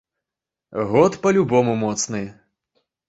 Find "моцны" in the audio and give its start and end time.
1.83-2.23